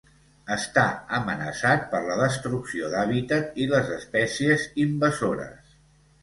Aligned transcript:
Està 0.53 0.85
amenaçat 1.17 1.85
per 1.91 1.99
la 2.07 2.15
destrucció 2.21 2.89
d'hàbitat 2.95 3.61
i 3.65 3.69
les 3.75 3.93
espècies 3.99 4.67
invasores. 4.87 5.79